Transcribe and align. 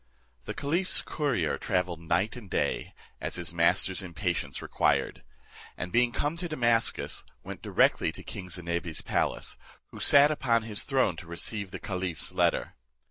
The 0.45 0.55
caliph's 0.55 0.99
courier 0.99 1.59
travelled 1.59 1.99
night 1.99 2.35
and 2.35 2.49
day, 2.49 2.95
as 3.19 3.35
his 3.35 3.53
master's 3.53 4.01
impatience 4.01 4.59
required; 4.59 5.23
and 5.77 5.91
being 5.91 6.11
come 6.11 6.35
to 6.37 6.49
Damascus, 6.49 7.23
went 7.43 7.61
directly 7.61 8.11
to 8.13 8.23
king 8.23 8.49
Zinebi's 8.49 9.01
palace, 9.03 9.59
who 9.91 9.99
sat 9.99 10.31
upon 10.31 10.63
his 10.63 10.85
throne 10.85 11.17
to 11.17 11.27
receive 11.27 11.69
the 11.69 11.79
caliph's 11.79 12.31
letter. 12.31 12.73